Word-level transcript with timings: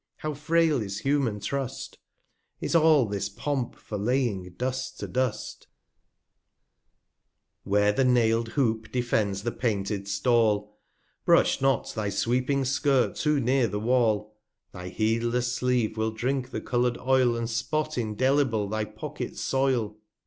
how 0.17 0.33
frail 0.33 0.81
is 0.81 1.01
human 1.01 1.39
Trust! 1.39 1.99
235 2.59 2.65
Is 2.67 2.75
all 2.75 3.05
this 3.05 3.29
Pomp 3.29 3.75
for 3.75 3.99
laying 3.99 4.49
Dust 4.53 4.99
to 4.99 5.07
Dust? 5.07 5.67
Where 7.65 7.91
the 7.93 8.01
naiPd 8.01 8.47
Hoop 8.57 8.91
defends 8.91 9.43
the 9.43 9.51
painted 9.51 10.07
Stall, 10.07 10.75
Brush 11.23 11.61
not 11.61 11.93
thy 11.93 12.09
sweeping 12.09 12.65
Skirt 12.65 13.15
too 13.15 13.39
near 13.39 13.67
the 13.67 13.79
Wall; 13.79 14.35
Thy 14.71 14.89
heedless 14.89 15.53
Sleeve 15.53 15.97
will 15.97 16.09
drink 16.09 16.49
the 16.49 16.61
coloured 16.61 16.97
Oil, 16.97 17.33
iAnd 17.33 17.49
Spot 17.49 17.95
indelible 17.95 18.67
thy 18.69 18.85
Pocket 18.85 19.37
soil. 19.37 19.97